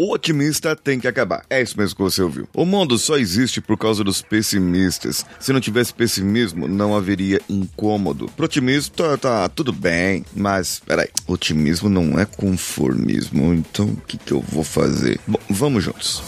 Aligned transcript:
o 0.00 0.14
otimista 0.14 0.74
tem 0.74 0.98
que 0.98 1.06
acabar. 1.06 1.44
É 1.50 1.60
isso 1.60 1.76
mesmo 1.76 1.94
que 1.94 2.02
você 2.02 2.22
ouviu. 2.22 2.48
O 2.54 2.64
mundo 2.64 2.96
só 2.96 3.18
existe 3.18 3.60
por 3.60 3.76
causa 3.76 4.02
dos 4.02 4.22
pessimistas. 4.22 5.26
Se 5.38 5.52
não 5.52 5.60
tivesse 5.60 5.92
pessimismo, 5.92 6.66
não 6.66 6.96
haveria 6.96 7.38
incômodo. 7.50 8.26
Pro 8.34 8.46
otimista, 8.46 9.18
tá 9.18 9.46
tudo 9.50 9.74
bem, 9.74 10.24
mas 10.34 10.80
peraí, 10.86 11.10
otimismo 11.26 11.90
não 11.90 12.18
é 12.18 12.24
conformismo, 12.24 13.52
então 13.52 13.88
o 13.88 13.96
que, 14.06 14.16
que 14.16 14.32
eu 14.32 14.40
vou 14.40 14.64
fazer? 14.64 15.20
Bom, 15.26 15.38
vamos 15.50 15.84
juntos. 15.84 16.22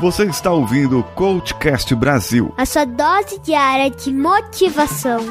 Você 0.00 0.24
está 0.24 0.50
ouvindo 0.50 0.98
o 0.98 1.04
Coachcast 1.04 1.94
Brasil. 1.94 2.52
A 2.56 2.66
sua 2.66 2.84
dose 2.84 3.38
diária 3.44 3.88
de 3.88 4.12
motivação. 4.12 5.24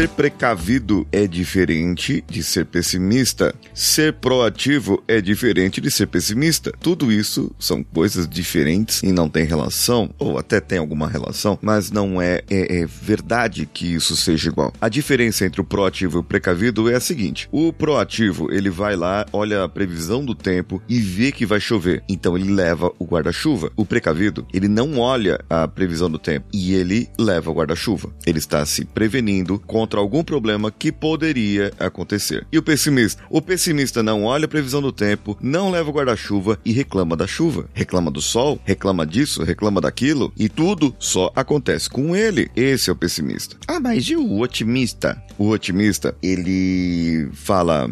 Ser 0.00 0.08
precavido 0.08 1.06
é 1.12 1.26
diferente 1.26 2.24
de 2.26 2.42
ser 2.42 2.64
pessimista. 2.64 3.54
Ser 3.74 4.14
proativo 4.14 5.04
é 5.06 5.20
diferente 5.20 5.78
de 5.78 5.90
ser 5.90 6.06
pessimista. 6.06 6.72
Tudo 6.80 7.12
isso 7.12 7.54
são 7.58 7.82
coisas 7.82 8.26
diferentes 8.26 9.02
e 9.02 9.12
não 9.12 9.28
tem 9.28 9.44
relação, 9.44 10.08
ou 10.18 10.38
até 10.38 10.58
tem 10.58 10.78
alguma 10.78 11.06
relação, 11.06 11.58
mas 11.60 11.90
não 11.90 12.18
é, 12.18 12.40
é, 12.48 12.80
é 12.80 12.86
verdade 12.86 13.68
que 13.70 13.92
isso 13.94 14.16
seja 14.16 14.48
igual. 14.48 14.72
A 14.80 14.88
diferença 14.88 15.44
entre 15.44 15.60
o 15.60 15.64
proativo 15.64 16.16
e 16.16 16.20
o 16.20 16.24
precavido 16.24 16.88
é 16.88 16.94
a 16.94 17.00
seguinte: 17.00 17.46
o 17.52 17.70
proativo 17.70 18.50
ele 18.50 18.70
vai 18.70 18.96
lá, 18.96 19.26
olha 19.34 19.64
a 19.64 19.68
previsão 19.68 20.24
do 20.24 20.34
tempo 20.34 20.82
e 20.88 20.98
vê 20.98 21.30
que 21.30 21.44
vai 21.44 21.60
chover, 21.60 22.02
então 22.08 22.38
ele 22.38 22.50
leva 22.50 22.90
o 22.98 23.04
guarda-chuva. 23.04 23.70
O 23.76 23.84
precavido 23.84 24.46
ele 24.50 24.66
não 24.66 24.98
olha 24.98 25.44
a 25.50 25.68
previsão 25.68 26.10
do 26.10 26.18
tempo 26.18 26.46
e 26.54 26.72
ele 26.72 27.06
leva 27.18 27.50
o 27.50 27.54
guarda-chuva. 27.54 28.10
Ele 28.24 28.38
está 28.38 28.64
se 28.64 28.86
prevenindo 28.86 29.58
com 29.58 29.89
contra 29.90 29.98
algum 29.98 30.22
problema 30.22 30.70
que 30.70 30.92
poderia 30.92 31.72
acontecer. 31.76 32.46
E 32.52 32.58
o 32.58 32.62
pessimista? 32.62 33.20
O 33.28 33.42
pessimista 33.42 34.04
não 34.04 34.22
olha 34.22 34.44
a 34.44 34.48
previsão 34.48 34.80
do 34.80 34.92
tempo, 34.92 35.36
não 35.40 35.68
leva 35.68 35.90
o 35.90 35.92
guarda-chuva 35.92 36.60
e 36.64 36.70
reclama 36.70 37.16
da 37.16 37.26
chuva. 37.26 37.68
Reclama 37.74 38.08
do 38.08 38.22
sol, 38.22 38.60
reclama 38.64 39.04
disso, 39.04 39.42
reclama 39.42 39.80
daquilo 39.80 40.32
e 40.36 40.48
tudo 40.48 40.94
só 41.00 41.32
acontece 41.34 41.90
com 41.90 42.14
ele. 42.14 42.48
Esse 42.54 42.88
é 42.88 42.92
o 42.92 42.96
pessimista. 42.96 43.56
Ah, 43.66 43.80
mas 43.80 44.04
e 44.04 44.14
o 44.14 44.38
otimista? 44.38 45.20
O 45.36 45.48
otimista, 45.48 46.14
ele 46.22 47.28
fala: 47.32 47.90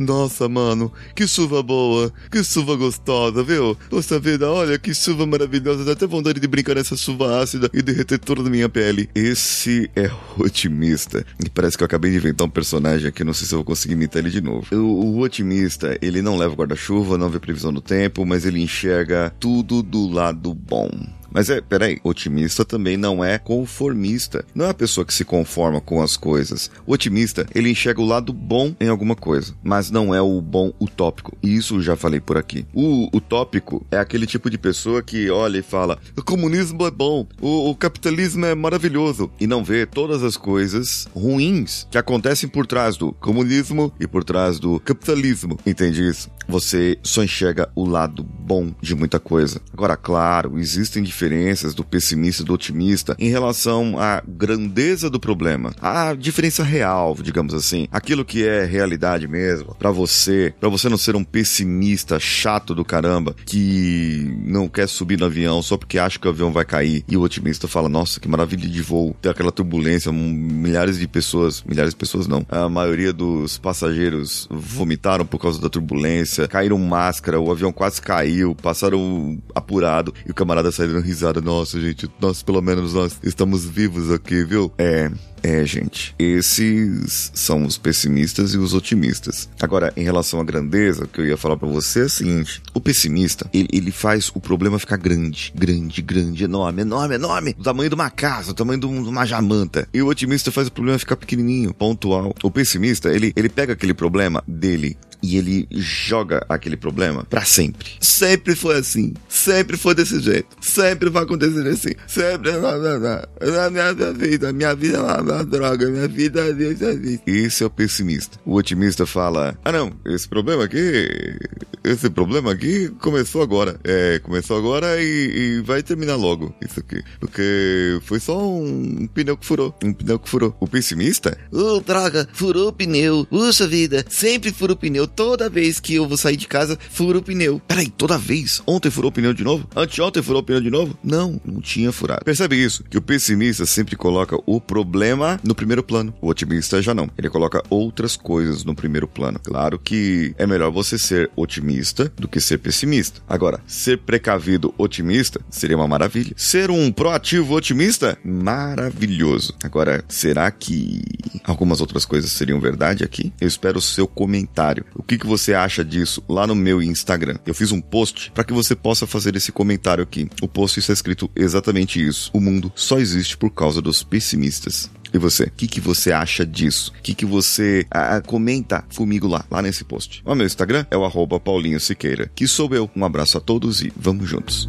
Nossa, 0.00 0.48
mano, 0.48 0.90
que 1.14 1.26
chuva 1.26 1.62
boa, 1.62 2.10
que 2.32 2.42
chuva 2.42 2.74
gostosa, 2.74 3.42
viu? 3.42 3.76
Nossa 3.92 4.18
vida, 4.18 4.50
olha 4.50 4.78
que 4.78 4.94
chuva 4.94 5.26
maravilhosa, 5.26 5.84
dá 5.84 5.92
até 5.92 6.06
vontade 6.06 6.40
de 6.40 6.48
brincar 6.48 6.76
nessa 6.76 6.96
chuva 6.96 7.42
ácida 7.42 7.68
e 7.74 7.82
derreter 7.82 8.18
toda 8.18 8.40
a 8.40 8.50
minha 8.50 8.66
pele. 8.66 9.10
Esse 9.14 9.90
é 9.94 10.10
otimista. 10.38 11.22
E 11.44 11.50
parece 11.50 11.76
que 11.76 11.82
eu 11.82 11.84
acabei 11.84 12.10
de 12.12 12.16
inventar 12.16 12.46
um 12.46 12.50
personagem 12.50 13.08
aqui, 13.08 13.22
não 13.22 13.34
sei 13.34 13.46
se 13.46 13.52
eu 13.52 13.58
vou 13.58 13.64
conseguir 13.66 13.92
imitar 13.92 14.22
ele 14.22 14.30
de 14.30 14.40
novo. 14.40 14.74
O, 14.74 15.18
o 15.18 15.20
otimista, 15.20 15.98
ele 16.00 16.22
não 16.22 16.38
leva 16.38 16.54
guarda-chuva, 16.54 17.18
não 17.18 17.28
vê 17.28 17.38
previsão 17.38 17.70
do 17.70 17.82
tempo, 17.82 18.24
mas 18.24 18.46
ele 18.46 18.62
enxerga 18.62 19.30
tudo 19.38 19.82
do 19.82 20.08
lado 20.08 20.54
bom. 20.54 20.88
Mas 21.32 21.48
é, 21.48 21.60
peraí, 21.60 21.98
otimista 22.02 22.64
também 22.64 22.96
não 22.96 23.24
é 23.24 23.38
conformista. 23.38 24.44
Não 24.54 24.66
é 24.66 24.70
a 24.70 24.74
pessoa 24.74 25.04
que 25.04 25.14
se 25.14 25.24
conforma 25.24 25.80
com 25.80 26.02
as 26.02 26.16
coisas. 26.16 26.70
O 26.86 26.92
otimista, 26.92 27.46
ele 27.54 27.70
enxerga 27.70 28.00
o 28.00 28.06
lado 28.06 28.32
bom 28.32 28.74
em 28.80 28.88
alguma 28.88 29.14
coisa, 29.14 29.54
mas 29.62 29.90
não 29.90 30.14
é 30.14 30.20
o 30.20 30.40
bom 30.40 30.72
utópico. 30.80 31.36
E 31.42 31.54
isso 31.54 31.80
já 31.80 31.96
falei 31.96 32.20
por 32.20 32.36
aqui. 32.36 32.66
O 32.74 33.08
utópico 33.16 33.86
é 33.90 33.98
aquele 33.98 34.26
tipo 34.26 34.50
de 34.50 34.58
pessoa 34.58 35.02
que 35.02 35.30
olha 35.30 35.58
e 35.58 35.62
fala: 35.62 35.98
o 36.16 36.22
comunismo 36.22 36.86
é 36.86 36.90
bom, 36.90 37.26
o, 37.40 37.70
o 37.70 37.76
capitalismo 37.76 38.44
é 38.46 38.54
maravilhoso, 38.54 39.30
e 39.40 39.46
não 39.46 39.62
vê 39.62 39.86
todas 39.86 40.22
as 40.22 40.36
coisas 40.36 41.06
ruins 41.14 41.86
que 41.90 41.98
acontecem 41.98 42.48
por 42.48 42.66
trás 42.66 42.96
do 42.96 43.12
comunismo 43.12 43.92
e 44.00 44.06
por 44.06 44.24
trás 44.24 44.58
do 44.58 44.80
capitalismo. 44.80 45.58
Entende 45.64 46.06
isso? 46.06 46.30
Você 46.48 46.98
só 47.02 47.22
enxerga 47.22 47.70
o 47.74 47.86
lado 47.86 48.24
bom 48.24 48.74
de 48.80 48.94
muita 48.94 49.20
coisa. 49.20 49.60
Agora, 49.72 49.96
claro, 49.96 50.58
existem 50.58 51.02
diferenças 51.02 51.19
diferenças 51.20 51.74
do 51.74 51.84
pessimista 51.84 52.42
e 52.42 52.46
do 52.46 52.54
otimista 52.54 53.14
em 53.18 53.28
relação 53.28 53.98
à 53.98 54.22
grandeza 54.26 55.10
do 55.10 55.20
problema, 55.20 55.72
a 55.80 56.14
diferença 56.14 56.64
real, 56.64 57.14
digamos 57.20 57.52
assim, 57.52 57.86
aquilo 57.92 58.24
que 58.24 58.46
é 58.46 58.64
realidade 58.64 59.28
mesmo 59.28 59.74
para 59.74 59.90
você, 59.90 60.54
para 60.58 60.68
você 60.70 60.88
não 60.88 60.96
ser 60.96 61.14
um 61.14 61.24
pessimista 61.24 62.18
chato 62.18 62.74
do 62.74 62.84
caramba 62.84 63.36
que 63.44 64.34
não 64.44 64.66
quer 64.66 64.88
subir 64.88 65.18
no 65.18 65.26
avião 65.26 65.60
só 65.62 65.76
porque 65.76 65.98
acha 65.98 66.18
que 66.18 66.26
o 66.26 66.30
avião 66.30 66.52
vai 66.52 66.64
cair 66.64 67.04
e 67.06 67.16
o 67.16 67.22
otimista 67.22 67.68
fala: 67.68 67.88
"Nossa, 67.88 68.18
que 68.18 68.28
maravilha 68.28 68.68
de 68.68 68.80
voo". 68.80 69.14
Tem 69.20 69.30
aquela 69.30 69.52
turbulência, 69.52 70.10
milhares 70.12 70.98
de 70.98 71.06
pessoas, 71.06 71.62
milhares 71.64 71.92
de 71.92 71.96
pessoas 71.96 72.26
não. 72.26 72.46
A 72.48 72.68
maioria 72.68 73.12
dos 73.12 73.58
passageiros 73.58 74.48
vomitaram 74.50 75.26
por 75.26 75.38
causa 75.38 75.60
da 75.60 75.68
turbulência, 75.68 76.48
caíram 76.48 76.78
máscara, 76.78 77.38
o 77.38 77.50
avião 77.50 77.72
quase 77.72 78.00
caiu, 78.00 78.54
passaram 78.54 79.38
apurado 79.54 80.14
e 80.26 80.30
o 80.30 80.34
camarada 80.34 80.70
saiu 80.72 81.09
risada. 81.10 81.40
Nossa, 81.40 81.80
gente, 81.80 82.08
nós 82.20 82.42
pelo 82.42 82.62
menos 82.62 82.94
nós 82.94 83.16
estamos 83.22 83.64
vivos 83.64 84.10
aqui, 84.10 84.44
viu? 84.44 84.72
É, 84.78 85.10
é, 85.42 85.64
gente, 85.64 86.14
esses 86.18 87.30
são 87.34 87.64
os 87.64 87.78
pessimistas 87.78 88.52
e 88.52 88.58
os 88.58 88.74
otimistas. 88.74 89.48
Agora, 89.60 89.92
em 89.96 90.02
relação 90.02 90.40
à 90.40 90.44
grandeza, 90.44 91.04
o 91.04 91.08
que 91.08 91.20
eu 91.20 91.26
ia 91.26 91.36
falar 91.36 91.56
para 91.56 91.68
você 91.68 92.00
é 92.00 92.04
o 92.04 92.10
seguinte: 92.10 92.62
o 92.74 92.80
pessimista, 92.80 93.48
ele, 93.52 93.68
ele, 93.72 93.90
faz 93.90 94.30
o 94.34 94.40
problema 94.40 94.78
ficar 94.78 94.96
grande, 94.96 95.52
grande, 95.54 96.02
grande, 96.02 96.44
enorme, 96.44 96.82
enorme, 96.82 97.14
enorme, 97.14 97.54
do 97.54 97.62
tamanho 97.62 97.88
de 97.88 97.94
uma 97.94 98.10
casa, 98.10 98.52
do 98.52 98.56
tamanho 98.56 98.80
de 98.80 98.86
uma 98.86 99.24
jamanta. 99.24 99.88
E 99.92 100.02
o 100.02 100.08
otimista 100.08 100.52
faz 100.52 100.68
o 100.68 100.72
problema 100.72 100.98
ficar 100.98 101.16
pequenininho, 101.16 101.74
pontual. 101.74 102.34
O 102.42 102.50
pessimista, 102.50 103.10
ele, 103.12 103.32
ele 103.34 103.48
pega 103.48 103.72
aquele 103.72 103.94
problema 103.94 104.42
dele 104.46 104.96
e 105.22 105.36
ele 105.36 105.66
joga 105.70 106.44
aquele 106.48 106.76
problema 106.76 107.24
para 107.24 107.44
sempre. 107.44 107.90
Sempre 108.00 108.54
foi 108.54 108.78
assim. 108.78 109.14
Sempre 109.28 109.76
foi 109.76 109.94
desse 109.94 110.20
jeito. 110.20 110.48
Sempre 110.60 111.10
vai 111.10 111.22
acontecer 111.22 111.66
assim. 111.66 111.94
Sempre. 112.06 112.52
Na 112.52 113.70
minha 113.70 113.92
vida. 114.12 114.52
Minha 114.52 114.74
vida 114.74 114.98
é 114.98 115.00
uma 115.00 115.44
droga. 115.44 115.88
Minha 115.88 116.08
vida 116.08 116.40
é 116.40 116.50
isso. 116.50 117.22
Esse 117.26 117.62
é 117.62 117.66
o 117.66 117.70
pessimista. 117.70 118.38
O 118.44 118.54
otimista 118.54 119.06
fala: 119.06 119.58
Ah, 119.64 119.72
não, 119.72 119.92
esse 120.06 120.28
problema 120.28 120.64
aqui. 120.64 121.38
Esse 121.82 122.10
problema 122.10 122.52
aqui 122.52 122.88
começou 123.00 123.42
agora. 123.42 123.78
É, 123.84 124.18
começou 124.20 124.56
agora 124.56 125.02
e, 125.02 125.58
e 125.58 125.62
vai 125.62 125.82
terminar 125.82 126.16
logo. 126.16 126.54
Isso 126.60 126.80
aqui. 126.80 127.02
Porque 127.18 127.98
foi 128.02 128.20
só 128.20 128.38
um 128.38 129.06
pneu 129.06 129.36
que 129.36 129.46
furou. 129.46 129.74
Um 129.82 129.92
pneu 129.92 130.18
que 130.18 130.28
furou. 130.28 130.54
O 130.60 130.66
pessimista? 130.66 131.36
Oh, 131.52 131.80
droga, 131.80 132.28
furou 132.32 132.68
o 132.68 132.72
pneu. 132.72 133.26
Puxa 133.26 133.66
vida, 133.66 134.04
sempre 134.08 134.52
fura 134.52 134.72
o 134.72 134.76
pneu 134.76 135.09
toda 135.14 135.48
vez 135.48 135.80
que 135.80 135.94
eu 135.94 136.08
vou 136.08 136.16
sair 136.16 136.36
de 136.36 136.46
casa, 136.46 136.78
furo 136.90 137.18
o 137.18 137.22
pneu. 137.22 137.60
Peraí, 137.66 137.88
toda 137.88 138.18
vez? 138.18 138.62
Ontem 138.66 138.90
furou 138.90 139.10
o 139.10 139.12
pneu 139.12 139.32
de 139.32 139.44
novo? 139.44 139.68
Anteontem 139.74 140.22
furou 140.22 140.42
o 140.42 140.44
pneu 140.44 140.60
de 140.60 140.70
novo? 140.70 140.96
Não, 141.02 141.40
não 141.44 141.60
tinha 141.60 141.92
furado. 141.92 142.24
Percebe 142.24 142.56
isso? 142.56 142.84
Que 142.84 142.98
o 142.98 143.02
pessimista 143.02 143.66
sempre 143.66 143.96
coloca 143.96 144.36
o 144.46 144.60
problema 144.60 145.40
no 145.44 145.54
primeiro 145.54 145.82
plano. 145.82 146.14
O 146.20 146.28
otimista 146.28 146.80
já 146.82 146.94
não. 146.94 147.10
Ele 147.16 147.28
coloca 147.28 147.62
outras 147.68 148.16
coisas 148.16 148.64
no 148.64 148.74
primeiro 148.74 149.06
plano. 149.06 149.38
Claro 149.42 149.78
que 149.78 150.34
é 150.38 150.46
melhor 150.46 150.70
você 150.70 150.98
ser 150.98 151.30
otimista 151.36 152.12
do 152.16 152.28
que 152.28 152.40
ser 152.40 152.58
pessimista. 152.58 153.20
Agora, 153.28 153.60
ser 153.66 153.98
precavido 153.98 154.74
otimista 154.78 155.40
seria 155.50 155.76
uma 155.76 155.88
maravilha. 155.88 156.32
Ser 156.36 156.70
um 156.70 156.90
proativo 156.92 157.54
otimista? 157.54 158.18
Maravilhoso. 158.24 159.54
Agora, 159.62 160.04
será 160.08 160.50
que 160.50 161.02
algumas 161.44 161.80
outras 161.80 162.04
coisas 162.04 162.30
seriam 162.30 162.60
verdade 162.60 163.04
aqui? 163.04 163.32
Eu 163.40 163.48
espero 163.48 163.78
o 163.78 163.82
seu 163.82 164.06
comentário. 164.06 164.84
O 165.00 165.02
que, 165.02 165.16
que 165.16 165.26
você 165.26 165.54
acha 165.54 165.82
disso 165.82 166.22
lá 166.28 166.46
no 166.46 166.54
meu 166.54 166.82
Instagram? 166.82 167.38
Eu 167.46 167.54
fiz 167.54 167.72
um 167.72 167.80
post 167.80 168.30
para 168.32 168.44
que 168.44 168.52
você 168.52 168.76
possa 168.76 169.06
fazer 169.06 169.34
esse 169.34 169.50
comentário 169.50 170.04
aqui. 170.04 170.28
O 170.42 170.46
post 170.46 170.78
está 170.78 170.92
escrito 170.92 171.30
exatamente 171.34 172.06
isso. 172.06 172.30
O 172.34 172.40
mundo 172.40 172.70
só 172.76 172.98
existe 172.98 173.34
por 173.34 173.48
causa 173.50 173.80
dos 173.80 174.02
pessimistas. 174.02 174.90
E 175.10 175.16
você? 175.16 175.44
O 175.44 175.52
que, 175.52 175.66
que 175.66 175.80
você 175.80 176.12
acha 176.12 176.44
disso? 176.44 176.92
O 176.98 177.02
que, 177.02 177.14
que 177.14 177.24
você 177.24 177.86
ah, 177.90 178.20
comenta 178.20 178.84
comigo 178.94 179.26
lá, 179.26 179.42
lá 179.50 179.62
nesse 179.62 179.84
post? 179.84 180.22
O 180.22 180.34
meu 180.34 180.44
Instagram 180.44 180.84
é 180.90 180.98
o 180.98 181.04
arroba 181.06 181.40
Paulinho 181.40 181.80
Siqueira, 181.80 182.30
que 182.34 182.46
sou 182.46 182.68
eu. 182.74 182.90
Um 182.94 183.02
abraço 183.02 183.38
a 183.38 183.40
todos 183.40 183.80
e 183.80 183.90
vamos 183.96 184.28
juntos. 184.28 184.68